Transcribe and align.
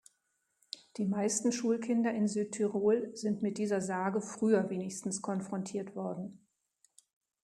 Die 0.97 1.05
meisten 1.05 1.51
Schulkinder 1.51 2.11
in 2.11 2.27
Südtirol 2.27 3.11
sind 3.13 3.43
mit 3.43 3.59
dieser 3.59 3.81
Sage 3.81 4.19
früher 4.23 4.67
wenigstens 4.71 5.21
konfrontiert 5.21 5.95
worden. 5.95 6.39